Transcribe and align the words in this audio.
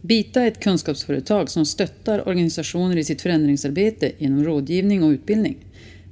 Bita 0.00 0.42
är 0.42 0.48
ett 0.48 0.60
kunskapsföretag 0.60 1.50
som 1.50 1.66
stöttar 1.66 2.28
organisationer 2.28 2.96
i 2.96 3.04
sitt 3.04 3.22
förändringsarbete 3.22 4.12
genom 4.18 4.44
rådgivning 4.44 5.02
och 5.02 5.10
utbildning. 5.10 5.56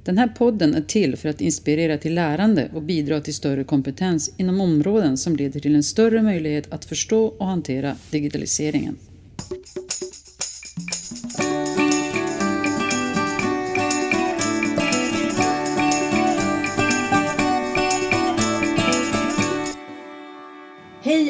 Den 0.03 0.17
här 0.17 0.27
podden 0.27 0.75
är 0.75 0.81
till 0.81 1.15
för 1.15 1.29
att 1.29 1.41
inspirera 1.41 1.97
till 1.97 2.13
lärande 2.13 2.69
och 2.73 2.81
bidra 2.81 3.21
till 3.21 3.33
större 3.33 3.63
kompetens 3.63 4.33
inom 4.37 4.61
områden 4.61 5.17
som 5.17 5.35
leder 5.35 5.59
till 5.59 5.75
en 5.75 5.83
större 5.83 6.21
möjlighet 6.21 6.73
att 6.73 6.85
förstå 6.85 7.25
och 7.25 7.45
hantera 7.45 7.95
digitaliseringen. 8.11 8.95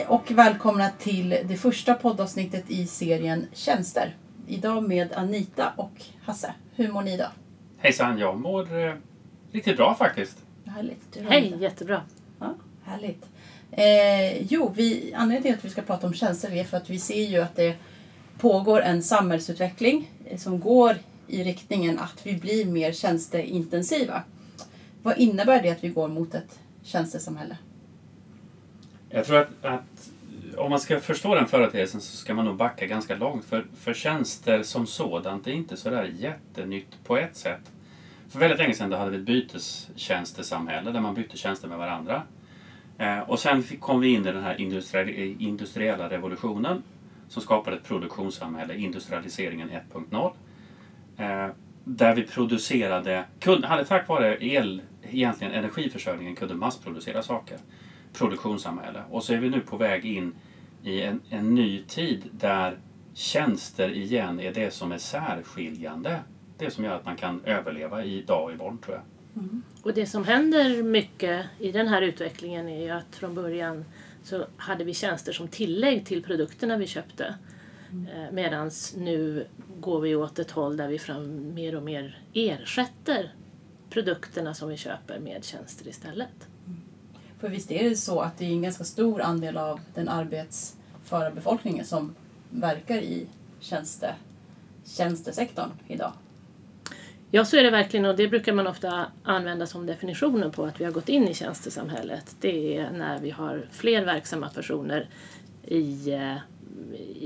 Och 0.07 0.31
välkomna 0.31 0.89
till 0.89 1.29
det 1.29 1.57
första 1.57 1.93
poddavsnittet 1.93 2.63
i 2.67 2.87
serien 2.87 3.47
Tjänster. 3.53 4.15
Idag 4.47 4.83
med 4.83 5.13
Anita 5.13 5.73
och 5.75 5.91
Hasse. 6.23 6.53
Hur 6.75 6.91
mår 6.91 7.01
ni 7.01 7.13
idag? 7.13 7.29
Hejsan, 7.77 8.17
jag 8.17 8.39
mår 8.39 8.85
eh, 8.85 8.93
riktigt 9.51 9.77
bra 9.77 9.95
faktiskt. 9.95 10.37
Härligt. 10.65 11.17
Hej, 11.29 11.37
Anita? 11.37 11.57
jättebra. 11.57 12.01
Ja, 12.39 12.55
härligt. 12.83 13.25
Eh, 13.71 14.43
jo, 14.43 14.73
vi, 14.75 15.13
anledningen 15.13 15.43
till 15.43 15.59
att 15.59 15.65
vi 15.65 15.69
ska 15.69 15.81
prata 15.81 16.07
om 16.07 16.13
tjänster 16.13 16.51
är 16.51 16.63
för 16.63 16.77
att 16.77 16.89
vi 16.89 16.99
ser 16.99 17.23
ju 17.23 17.41
att 17.41 17.55
det 17.55 17.75
pågår 18.39 18.81
en 18.81 19.03
samhällsutveckling 19.03 20.11
eh, 20.25 20.37
som 20.37 20.59
går 20.59 20.95
i 21.27 21.43
riktningen 21.43 21.99
att 21.99 22.19
vi 22.23 22.33
blir 22.33 22.65
mer 22.65 22.91
tjänsteintensiva. 22.91 24.23
Vad 25.03 25.17
innebär 25.17 25.61
det 25.61 25.69
att 25.69 25.83
vi 25.83 25.89
går 25.89 26.07
mot 26.07 26.35
ett 26.35 26.59
tjänstesamhälle? 26.83 27.57
Jag 29.09 29.25
tror 29.25 29.37
att, 29.37 29.65
att 29.65 30.09
om 30.57 30.69
man 30.69 30.79
ska 30.79 30.99
förstå 30.99 31.35
den 31.35 31.47
företeelsen 31.47 32.01
så 32.01 32.17
ska 32.17 32.33
man 32.33 32.45
nog 32.45 32.55
backa 32.55 32.85
ganska 32.85 33.15
långt. 33.15 33.45
För, 33.45 33.65
för 33.79 33.93
tjänster 33.93 34.63
som 34.63 34.87
sådant 34.87 35.47
är 35.47 35.51
inte 35.51 35.77
sådär 35.77 36.11
jättenytt 36.17 37.03
på 37.03 37.17
ett 37.17 37.35
sätt. 37.35 37.71
För 38.29 38.39
väldigt 38.39 38.59
länge 38.59 38.73
sedan 38.73 38.89
då 38.89 38.97
hade 38.97 39.11
vi 39.11 39.17
ett 39.17 39.23
bytestjänstesamhälle 39.23 40.91
där 40.91 41.01
man 41.01 41.13
bytte 41.13 41.37
tjänster 41.37 41.67
med 41.67 41.77
varandra. 41.77 42.23
Eh, 42.97 43.19
och 43.19 43.39
sen 43.39 43.63
fick, 43.63 43.79
kom 43.79 43.99
vi 43.99 44.13
in 44.13 44.27
i 44.27 44.31
den 44.31 44.43
här 44.43 44.61
industriell, 44.61 45.09
industriella 45.39 46.09
revolutionen 46.09 46.83
som 47.29 47.41
skapade 47.41 47.77
ett 47.77 47.83
produktionssamhälle, 47.83 48.75
industrialiseringen 48.75 49.69
1.0. 49.91 50.31
Eh, 51.17 51.53
där 51.83 52.15
vi 52.15 52.23
producerade, 52.23 53.23
kunde, 53.39 53.67
hade 53.67 53.85
tack 53.85 54.07
vare 54.07 54.45
el, 54.45 54.81
egentligen 55.03 55.53
energiförsörjningen, 55.53 56.35
kunde 56.35 56.53
massproducera 56.53 57.23
saker. 57.23 57.57
Produktionssamhälle. 58.17 59.03
Och 59.11 59.23
så 59.23 59.33
är 59.33 59.37
vi 59.37 59.49
nu 59.49 59.59
på 59.59 59.77
väg 59.77 60.05
in 60.05 60.35
i 60.83 61.01
en, 61.01 61.21
en 61.29 61.55
ny 61.55 61.83
tid 61.83 62.21
där 62.31 62.77
tjänster 63.13 63.89
igen 63.89 64.39
är 64.39 64.53
det 64.53 64.73
som 64.73 64.91
är 64.91 64.97
särskiljande. 64.97 66.19
Det 66.57 66.71
som 66.71 66.83
gör 66.83 66.95
att 66.95 67.05
man 67.05 67.15
kan 67.15 67.41
överleva 67.45 68.03
i 68.03 68.21
dag 68.21 68.43
och 68.43 68.51
imorgon 68.51 68.77
tror 68.77 68.95
jag. 68.95 69.03
Och 69.83 69.93
det 69.93 70.05
som 70.05 70.25
händer 70.25 70.83
mycket 70.83 71.45
i 71.59 71.71
den 71.71 71.87
här 71.87 72.01
utvecklingen 72.01 72.69
är 72.69 72.83
ju 72.83 72.89
att 72.89 73.15
från 73.15 73.35
början 73.35 73.85
så 74.23 74.45
hade 74.57 74.83
vi 74.83 74.93
tjänster 74.93 75.33
som 75.33 75.47
tillägg 75.47 76.05
till 76.05 76.23
produkterna 76.23 76.77
vi 76.77 76.87
köpte. 76.87 77.35
Mm. 77.91 78.35
Medan 78.35 78.71
nu 78.97 79.47
går 79.79 80.01
vi 80.01 80.15
åt 80.15 80.39
ett 80.39 80.51
håll 80.51 80.77
där 80.77 80.87
vi 80.87 80.99
fram 80.99 81.53
mer 81.53 81.75
och 81.75 81.83
mer 81.83 82.21
ersätter 82.33 83.33
produkterna 83.89 84.53
som 84.53 84.69
vi 84.69 84.77
köper 84.77 85.19
med 85.19 85.43
tjänster 85.43 85.87
istället. 85.87 86.47
För 87.39 87.49
visst 87.49 87.71
är 87.71 87.89
det 87.89 87.95
så 87.95 88.19
att 88.19 88.37
det 88.37 88.45
är 88.45 88.49
en 88.49 88.61
ganska 88.61 88.83
stor 88.83 89.21
andel 89.21 89.57
av 89.57 89.79
den 89.93 90.09
arbetsföra 90.09 91.31
befolkningen 91.31 91.85
som 91.85 92.15
verkar 92.49 92.97
i 92.97 93.27
tjänste, 93.59 94.15
tjänstesektorn 94.85 95.69
idag. 95.87 96.13
Ja, 97.31 97.45
så 97.45 97.57
är 97.57 97.63
det 97.63 97.71
verkligen 97.71 98.05
och 98.05 98.15
det 98.15 98.27
brukar 98.27 98.53
man 98.53 98.67
ofta 98.67 99.05
använda 99.23 99.65
som 99.65 99.85
definitionen 99.85 100.51
på 100.51 100.65
att 100.65 100.81
vi 100.81 100.85
har 100.85 100.91
gått 100.91 101.09
in 101.09 101.27
i 101.27 101.33
tjänstesamhället. 101.33 102.35
Det 102.39 102.77
är 102.77 102.91
när 102.91 103.19
vi 103.19 103.29
har 103.29 103.67
fler 103.71 104.05
verksamma 104.05 104.49
personer 104.49 105.09
i, 105.63 106.13
eh, 106.13 106.35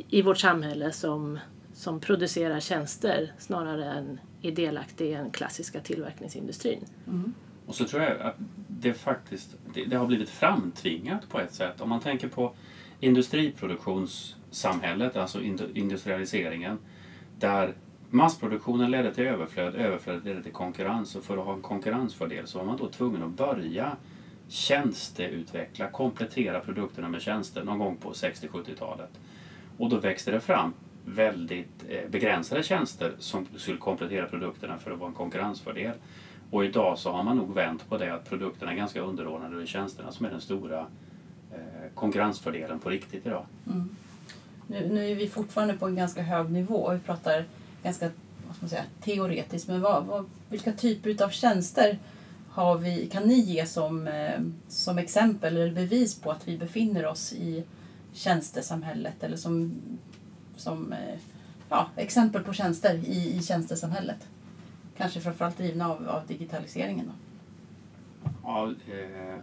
i 0.09 0.21
vårt 0.21 0.37
samhälle 0.37 0.91
som, 0.91 1.39
som 1.73 1.99
producerar 1.99 2.59
tjänster 2.59 3.33
snarare 3.37 3.85
än 3.85 4.19
är 4.41 4.51
delaktiga 4.51 5.09
i 5.09 5.13
den 5.23 5.31
klassiska 5.31 5.79
tillverkningsindustrin. 5.79 6.85
Och 7.65 7.75
så 7.75 7.85
tror 7.85 8.01
jag 8.01 8.21
att 8.21 8.35
det 8.81 8.93
faktiskt 8.93 9.55
det, 9.73 9.85
det 9.85 9.95
har 9.95 10.07
blivit 10.07 10.29
framtvingat 10.29 11.29
på 11.29 11.39
ett 11.39 11.53
sätt. 11.53 11.81
Om 11.81 11.89
man 11.89 11.99
tänker 11.99 12.27
på 12.27 12.53
industriproduktionssamhället, 12.99 15.15
alltså 15.15 15.41
industrialiseringen, 15.73 16.77
där 17.39 17.73
massproduktionen 18.09 18.91
ledde 18.91 19.13
till 19.13 19.23
överflöd, 19.23 19.75
överflödet 19.75 20.25
ledde 20.25 20.43
till 20.43 20.51
konkurrens 20.51 21.15
och 21.15 21.23
för 21.23 21.37
att 21.37 21.45
ha 21.45 21.53
en 21.53 21.61
konkurrensfördel 21.61 22.47
så 22.47 22.57
var 22.57 22.65
man 22.65 22.77
då 22.77 22.89
tvungen 22.89 23.23
att 23.23 23.29
börja 23.29 23.95
tjänsteutveckla, 24.47 25.87
komplettera 25.87 26.59
produkterna 26.59 27.09
med 27.09 27.21
tjänster 27.21 27.63
någon 27.63 27.79
gång 27.79 27.97
på 27.97 28.11
60-70-talet. 28.11 29.09
Och 29.77 29.89
då 29.89 29.97
växte 29.97 30.31
det 30.31 30.39
fram 30.39 30.73
väldigt 31.05 31.85
eh, 31.89 32.09
begränsade 32.09 32.63
tjänster 32.63 33.13
som 33.19 33.47
skulle 33.57 33.77
komplettera 33.77 34.25
produkterna 34.25 34.77
för 34.77 34.91
att 34.91 34.99
vara 34.99 35.09
en 35.09 35.15
konkurrensfördel. 35.15 35.93
Och 36.51 36.65
idag 36.65 36.97
så 36.97 37.11
har 37.11 37.23
man 37.23 37.37
nog 37.37 37.53
vänt 37.53 37.89
på 37.89 37.97
det 37.97 38.13
att 38.13 38.29
produkterna 38.29 38.71
är 38.71 38.75
ganska 38.75 39.01
underordnade 39.01 39.55
och 39.55 39.61
det 39.61 39.65
är 39.65 39.67
tjänsterna 39.67 40.11
som 40.11 40.25
är 40.25 40.29
den 40.29 40.41
stora 40.41 40.79
eh, 41.51 41.93
konkurrensfördelen 41.95 42.79
på 42.79 42.89
riktigt 42.89 43.25
idag. 43.25 43.45
Mm. 43.67 43.89
Nu, 44.67 44.89
nu 44.93 45.11
är 45.11 45.15
vi 45.15 45.27
fortfarande 45.27 45.73
på 45.73 45.87
en 45.87 45.95
ganska 45.95 46.21
hög 46.21 46.51
nivå 46.51 46.75
och 46.75 46.95
vi 46.95 46.99
pratar 46.99 47.45
ganska 47.83 48.09
vad 48.47 48.55
ska 48.55 48.63
man 48.63 48.69
säga, 48.69 48.85
teoretiskt. 49.01 49.67
Men 49.67 49.81
vad, 49.81 50.05
vad, 50.05 50.25
vilka 50.49 50.73
typer 50.73 51.23
av 51.23 51.29
tjänster 51.29 51.99
har 52.49 52.77
vi, 52.77 53.07
kan 53.07 53.23
ni 53.23 53.39
ge 53.39 53.65
som, 53.65 54.07
eh, 54.07 54.41
som 54.67 54.97
exempel 54.97 55.57
eller 55.57 55.71
bevis 55.71 56.19
på 56.19 56.31
att 56.31 56.47
vi 56.47 56.57
befinner 56.57 57.05
oss 57.05 57.33
i 57.33 57.63
tjänstesamhället 58.13 59.23
eller 59.23 59.37
som, 59.37 59.81
som 60.55 60.93
eh, 60.93 61.19
ja, 61.69 61.87
exempel 61.95 62.43
på 62.43 62.53
tjänster 62.53 62.95
i, 62.95 63.37
i 63.37 63.43
tjänstesamhället? 63.43 64.27
Kanske 64.97 65.19
framförallt 65.19 65.57
drivna 65.57 65.91
av, 65.91 66.09
av 66.09 66.27
digitaliseringen. 66.27 67.05
Då. 67.05 67.13
Ja, 68.43 68.67
eh, 68.67 69.39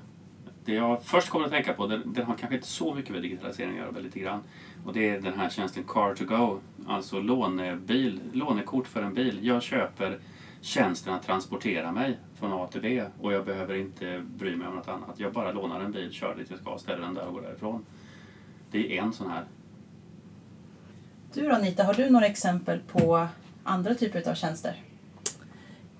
det 0.65 0.75
jag 0.75 1.03
först 1.03 1.29
kommer 1.29 1.45
att 1.45 1.51
tänka 1.51 1.73
på, 1.73 1.87
den, 1.87 2.13
den 2.13 2.25
har 2.25 2.35
kanske 2.35 2.57
inte 2.57 2.69
så 2.69 2.95
mycket 2.95 3.11
med 3.11 3.23
digitalisering 3.23 3.71
att 3.71 3.77
göra, 3.77 3.93
men 3.93 4.03
lite 4.03 4.19
grann. 4.19 4.41
Och 4.85 4.93
det 4.93 5.09
är 5.09 5.21
den 5.21 5.39
här 5.39 5.51
tjänsten 5.51 5.85
Car 5.85 6.15
to 6.15 6.25
Go, 6.25 6.61
alltså 6.87 7.21
lånebil, 7.21 8.21
lånekort 8.33 8.87
för 8.87 9.03
en 9.03 9.15
bil. 9.15 9.39
Jag 9.43 9.63
köper 9.63 10.19
tjänsten 10.61 11.15
att 11.15 11.23
transportera 11.23 11.93
mig 11.93 12.19
från 12.35 12.53
A 12.53 12.69
till 12.73 12.81
B 12.81 13.05
och 13.21 13.33
jag 13.33 13.45
behöver 13.45 13.75
inte 13.75 14.25
bry 14.37 14.57
mig 14.57 14.69
om 14.69 14.75
något 14.75 14.89
annat. 14.89 15.15
Jag 15.17 15.33
bara 15.33 15.53
lånar 15.53 15.81
en 15.81 15.93
bil, 15.93 16.13
kör 16.13 16.35
dit 16.35 16.51
jag 16.51 16.61
ska, 16.61 16.79
ställer 16.79 17.03
den 17.03 17.15
där 17.15 17.27
och 17.27 17.35
går 17.35 17.43
därifrån. 17.43 17.85
Det 18.71 18.99
är 18.99 19.03
en 19.03 19.13
sån 19.13 19.31
här. 19.31 19.45
Du 21.35 21.49
då 21.49 21.55
Anita, 21.55 21.85
har 21.85 21.95
du 21.95 22.11
några 22.11 22.27
exempel 22.27 22.81
på 22.81 23.27
andra 23.65 23.95
typer 23.95 24.31
av 24.31 24.35
tjänster? 24.35 24.77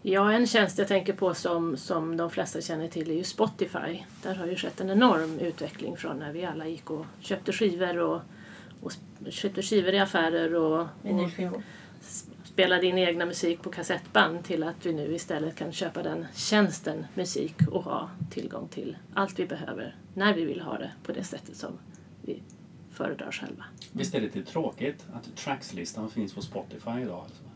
Ja, 0.03 0.33
en 0.33 0.47
tjänst 0.47 0.79
jag 0.79 0.89
tänker 0.89 1.13
på 1.13 1.35
som, 1.35 1.77
som 1.77 2.17
de 2.17 2.31
flesta 2.31 2.61
känner 2.61 2.89
till 2.89 3.11
är 3.11 3.15
ju 3.15 3.25
Spotify. 3.25 4.05
Där 4.23 4.35
har 4.35 4.47
ju 4.47 4.57
skett 4.57 4.81
en 4.81 4.91
enorm 4.91 5.39
utveckling 5.39 5.97
från 5.97 6.19
när 6.19 6.33
vi 6.33 6.45
alla 6.45 6.67
gick 6.67 6.91
och 6.91 7.07
köpte 7.21 7.53
skivor 7.53 7.99
och, 7.99 8.21
och 8.81 8.93
köpte 9.29 9.63
skivor 9.63 9.95
i 9.95 9.99
affärer 9.99 10.55
och, 10.55 10.81
och 10.81 11.31
spelade 12.45 12.87
in 12.87 12.99
egna 12.99 13.27
musik 13.27 13.63
på 13.63 13.71
kassettband 13.71 14.45
till 14.45 14.63
att 14.63 14.87
vi 14.87 14.93
nu 14.93 15.15
istället 15.15 15.57
kan 15.57 15.73
köpa 15.73 16.03
den 16.03 16.27
tjänsten 16.35 17.07
musik 17.15 17.55
och 17.71 17.85
ha 17.85 18.11
tillgång 18.31 18.69
till 18.69 18.97
allt 19.15 19.39
vi 19.39 19.47
behöver 19.47 19.97
när 20.15 20.35
vi 20.35 20.45
vill 20.45 20.61
ha 20.61 20.79
det 20.79 20.91
på 21.03 21.13
det 21.13 21.25
sättet 21.25 21.57
som 21.57 21.79
vi 22.23 22.43
föredrar 22.91 23.31
själva. 23.31 23.65
Visst 23.93 24.15
är 24.15 24.21
det 24.21 24.27
lite 24.27 24.53
tråkigt 24.53 25.07
att 25.13 25.37
trackslistan 25.37 26.11
finns 26.11 26.35
på 26.35 26.43
Spotify 26.43 27.01
idag? 27.03 27.21
Alltså? 27.25 27.48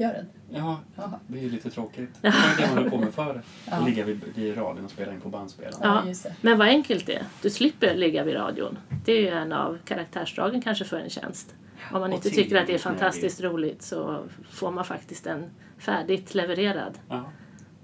Gör 0.00 0.12
den? 0.12 0.26
Ja, 0.50 0.80
Jaha. 0.96 1.20
det 1.26 1.38
är 1.38 1.42
ju 1.42 1.50
lite 1.50 1.70
tråkigt. 1.70 2.08
Det 2.22 2.28
var 2.30 2.56
det 2.60 2.66
man 2.74 2.78
höll 2.82 2.90
på 2.90 2.98
med 2.98 3.14
förr. 3.14 3.42
Ja. 3.66 3.76
Att 3.76 3.84
ligga 3.88 4.04
vid, 4.04 4.20
vid 4.34 4.56
radion 4.56 4.84
och 4.84 4.90
spela 4.90 5.12
in 5.14 5.20
på 5.20 5.28
bandspelaren. 5.28 5.78
Ja, 5.82 6.02
Ja. 6.24 6.30
Men 6.40 6.58
vad 6.58 6.68
enkelt 6.68 7.06
det 7.06 7.14
är. 7.14 7.24
Du 7.42 7.50
slipper 7.50 7.94
ligga 7.94 8.24
vid 8.24 8.34
radion. 8.34 8.78
Det 9.04 9.12
är 9.12 9.20
ju 9.20 9.28
en 9.28 9.52
av 9.52 9.78
karaktärsdragen 9.84 10.62
kanske 10.62 10.84
för 10.84 10.96
en 10.96 11.10
tjänst. 11.10 11.54
Om 11.92 12.00
man 12.00 12.10
Och 12.10 12.16
inte 12.16 12.30
tycker 12.30 12.60
att 12.60 12.66
det 12.66 12.74
är 12.74 12.78
fantastiskt 12.78 13.40
roligt 13.40 13.82
så 13.82 14.24
får 14.50 14.70
man 14.70 14.84
faktiskt 14.84 15.24
den 15.24 15.44
färdigt 15.78 16.34
levererad 16.34 16.98
Ja. 17.08 17.24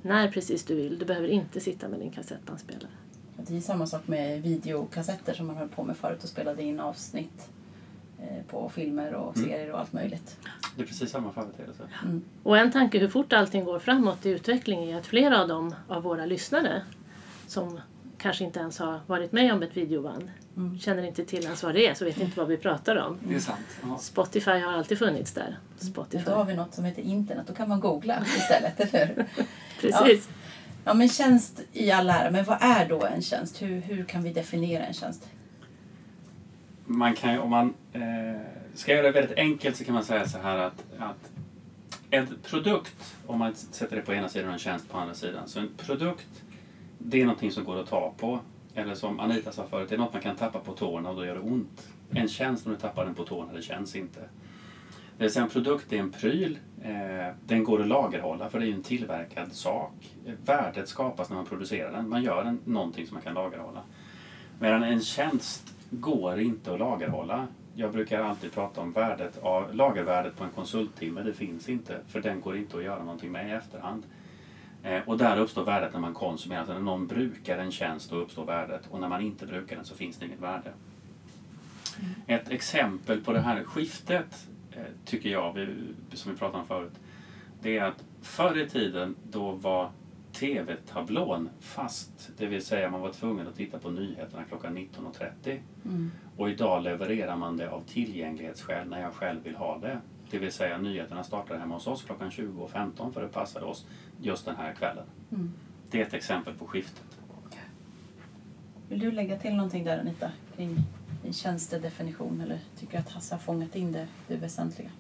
när 0.03 0.29
precis 0.29 0.65
du 0.65 0.75
vill. 0.75 0.99
Du 0.99 1.05
behöver 1.05 1.29
inte 1.29 1.61
sitta 1.61 1.89
med 1.89 1.99
din 2.01 2.11
kassettbandspelare. 2.11 2.89
Det 3.37 3.57
är 3.57 3.61
samma 3.61 3.87
sak 3.87 4.09
med 4.09 4.43
videokassetter 4.43 5.35
som 5.35 5.47
man 5.47 5.57
höll 5.57 5.69
på 5.69 5.85
med 5.85 5.97
förut 5.97 6.23
och 6.23 6.29
spelade 6.29 6.63
in 6.63 6.81
avsnitt 6.81 7.49
eh, 8.21 8.43
på 8.49 8.69
filmer 8.69 9.15
och 9.15 9.37
Mm. 9.37 9.49
serier 9.49 9.73
och 9.73 9.81
allt 9.81 9.93
möjligt. 9.93 10.37
Det 10.77 10.83
är 10.83 10.87
precis 10.87 11.11
samma 11.11 11.33
företeelse. 11.33 11.83
Och 12.43 12.59
en 12.59 12.73
tanke 12.73 12.99
hur 12.99 13.09
fort 13.09 13.33
allting 13.33 13.65
går 13.65 13.79
framåt 13.79 14.27
i 14.27 14.31
utveckling 14.31 14.91
är 14.91 14.99
att 14.99 15.07
flera 15.07 15.41
av 15.43 15.49
dem 15.49 15.75
av 15.89 16.03
våra 16.03 16.27
lyssnare 16.27 16.83
som 17.47 17.81
kanske 18.19 18.45
inte 18.45 18.61
ens 18.61 18.79
har 18.79 19.01
varit 19.07 19.33
med 19.33 19.53
om 19.53 19.63
ett 19.63 19.77
videoband. 19.77 20.31
Mm. 20.57 20.79
Känner 20.79 21.03
inte 21.03 21.25
till 21.25 21.45
ens 21.45 21.63
vad 21.63 21.75
det 21.75 21.87
är 21.87 21.95
så 21.95 22.05
vet 22.05 22.21
inte 22.21 22.39
vad 22.39 22.49
vi 22.49 22.57
pratar 22.57 22.97
om. 22.97 23.19
Det 23.23 23.35
är 23.35 23.41
sant. 23.41 23.67
Ja. 23.83 23.99
Spotify 23.99 24.51
har 24.51 24.73
alltid 24.73 24.99
funnits 24.99 25.33
där. 25.33 25.59
Spotify. 25.79 26.25
Då 26.25 26.33
har 26.33 26.45
vi 26.45 26.55
något 26.55 26.75
som 26.75 26.85
heter 26.85 27.03
internet. 27.03 27.47
Då 27.47 27.55
kan 27.55 27.69
man 27.69 27.81
googla 27.81 28.25
istället, 28.37 28.81
eller 28.81 29.07
hur? 29.07 29.27
Precis. 29.81 30.29
Ja, 30.85 30.95
men 30.95 31.09
tjänst 31.09 31.63
i 31.73 31.91
all 31.91 32.11
ära. 32.11 32.31
Men 32.31 32.45
vad 32.45 32.59
är 32.61 32.89
då 32.89 33.05
en 33.05 33.23
tjänst? 33.23 33.63
Hur, 33.63 33.81
hur 33.81 34.05
kan 34.05 34.23
vi 34.23 34.33
definiera 34.33 34.85
en 34.85 34.95
tjänst? 34.95 35.29
Man 36.87 37.15
kan 37.15 37.33
ju, 37.33 37.39
om 37.39 37.51
man 37.51 37.75
eh, 37.93 38.03
ska 38.77 38.93
jag 38.93 38.97
göra 38.97 39.13
det 39.13 39.21
väldigt 39.21 39.39
enkelt 39.39 39.77
så 39.77 39.85
kan 39.85 39.95
man 39.95 40.05
säga 40.05 40.29
så 40.29 40.39
här 40.39 40.59
att, 40.59 40.85
att 40.99 41.31
en 42.11 42.27
produkt, 42.43 43.17
om 43.27 43.39
man 43.39 43.55
sätter 43.55 43.97
det 43.97 44.03
på 44.03 44.15
ena 44.15 44.29
sidan 44.29 44.49
och 44.49 44.53
en 44.53 44.59
tjänst 44.59 44.91
på 44.91 44.99
andra 44.99 45.15
sidan. 45.15 45.49
Så 45.49 45.61
en 45.61 45.69
produkt, 45.77 46.45
det 46.99 47.21
är 47.21 47.25
någonting 47.25 47.51
som 47.51 47.65
går 47.65 47.81
att 47.81 47.89
ta 47.89 48.15
på. 48.17 48.41
Eller 48.75 48.95
som 48.95 49.21
Anita 49.21 49.53
sa 49.53 49.67
förut, 49.67 49.89
det 49.89 49.95
är 49.95 49.99
något 49.99 50.13
man 50.13 50.23
kan 50.23 50.37
tappa 50.37 50.59
på 50.59 50.73
tårna 50.73 51.11
och 51.11 51.17
då 51.17 51.25
gör 51.25 51.35
det 51.35 51.41
ont. 51.41 51.89
En 52.11 52.29
tjänst, 52.29 52.67
om 52.67 52.73
du 52.73 52.79
tappar 52.79 53.05
den 53.05 53.15
på 53.15 53.25
tårna, 53.25 53.53
det 53.53 53.63
känns 53.63 53.97
inte. 53.97 54.21
Det 55.19 55.25
vill 55.25 55.33
säga 55.33 55.45
en 55.45 55.51
produkt 55.51 55.93
är 55.93 55.99
en 55.99 56.13
pryl. 56.13 56.59
Eh, 56.83 57.35
den 57.47 57.65
går 57.65 57.81
att 57.81 57.89
lagerhålla 57.89 58.51
för 58.51 58.59
det 58.59 58.65
är 58.65 58.69
ju 58.69 58.75
en 58.75 58.83
tillverkad 58.83 59.53
sak. 59.53 60.17
Värdet 60.45 60.89
skapas 60.89 61.29
när 61.29 61.37
man 61.37 61.47
producerar 61.47 61.93
den. 61.93 62.09
Man 62.09 62.23
gör 62.23 62.45
en, 62.45 62.61
någonting 62.65 63.07
som 63.07 63.15
man 63.15 63.23
kan 63.23 63.35
lagerhålla. 63.35 63.83
Medan 64.59 64.83
en 64.83 65.01
tjänst 65.01 65.75
går 65.91 66.41
inte 66.41 66.73
att 66.73 66.79
lagerhålla. 66.79 67.47
Jag 67.79 67.93
brukar 67.93 68.23
alltid 68.23 68.53
prata 68.53 68.81
om 68.81 68.93
värdet 68.93 69.39
av, 69.39 69.75
lagervärdet 69.75 70.37
på 70.37 70.45
en 70.45 70.51
konsulttimme. 70.51 71.23
Det 71.23 71.33
finns 71.33 71.69
inte, 71.69 72.01
för 72.09 72.21
den 72.21 72.41
går 72.41 72.57
inte 72.57 72.77
att 72.77 72.85
göra 72.85 72.99
någonting 72.99 73.33
med 73.33 73.49
i 73.49 73.51
efterhand. 73.51 74.03
Eh, 74.83 75.01
och 75.07 75.19
där 75.19 75.39
uppstår 75.39 75.65
värdet 75.65 75.93
när 75.93 76.01
man 76.01 76.15
konsumerar. 76.15 76.61
Alltså 76.61 76.75
när 76.75 76.81
någon 76.81 77.07
brukar 77.07 77.59
en 77.59 77.71
tjänst 77.71 78.11
då 78.11 78.17
uppstår 78.17 78.45
värdet. 78.45 78.83
Och 78.91 79.01
när 79.01 79.09
man 79.09 79.21
inte 79.21 79.47
brukar 79.47 79.77
den 79.77 79.85
så 79.85 79.95
finns 79.95 80.17
det 80.17 80.27
inget 80.27 80.41
värde. 80.41 80.73
Ett 82.27 82.51
exempel 82.51 83.21
på 83.21 83.33
det 83.33 83.41
här 83.41 83.65
skiftet 83.65 84.49
eh, 84.73 84.83
tycker 85.05 85.31
jag, 85.31 85.69
som 86.13 86.33
vi 86.33 86.39
pratade 86.39 86.59
om 86.59 86.67
förut, 86.67 86.95
det 87.63 87.79
är 87.79 87.85
att 87.85 88.05
förr 88.23 88.59
i 88.59 88.69
tiden 88.69 89.15
då 89.23 89.53
var 89.53 89.91
TV-tablån 90.37 91.49
fast. 91.61 92.31
Det 92.37 92.47
vill 92.47 92.65
säga 92.65 92.91
man 92.91 93.01
var 93.01 93.13
tvungen 93.13 93.49
att 93.49 93.57
titta 93.57 93.79
på 93.79 93.91
nyheterna 93.91 94.45
klockan 94.45 94.79
19.30. 94.79 95.59
Mm. 95.85 96.11
Och 96.37 96.51
idag 96.51 96.83
levererar 96.83 97.37
man 97.37 97.57
det 97.57 97.71
av 97.71 97.83
tillgänglighetsskäl 97.87 98.89
när 98.89 99.01
jag 99.01 99.15
själv 99.15 99.43
vill 99.43 99.57
ha 99.57 99.79
det. 99.79 100.01
Det 100.31 100.39
vill 100.39 100.53
säga 100.53 100.79
nyheterna 100.79 101.25
startar 101.25 101.59
hemma 101.59 101.75
hos 101.75 101.87
oss 101.87 102.03
klockan 102.03 102.31
20.15 102.31 103.13
för 103.13 103.23
det 103.23 103.29
passade 103.29 103.67
oss 103.67 103.87
just 104.21 104.45
den 104.45 104.57
här 104.57 104.73
kvällen. 104.73 105.05
Mm. 105.33 105.53
Det 105.91 106.01
är 106.01 106.07
ett 106.07 106.15
exempel 106.15 106.55
på 106.55 106.67
skiftet. 106.67 107.19
Vill 108.89 108.99
du 108.99 109.11
lägga 109.11 109.39
till 109.39 109.55
någonting 109.55 109.85
där 109.85 109.99
Anita? 109.99 110.31
Kring 110.57 110.77
din 111.23 111.33
tjänstedefinition? 111.33 112.41
Eller 112.41 112.59
tycker 112.79 112.93
du 112.93 112.99
att 112.99 113.11
Hasse 113.11 113.35
har 113.35 113.41
fångat 113.41 113.77
in 113.77 113.93
det, 113.93 114.09
det 114.29 114.37
väsentliga? 114.37 114.91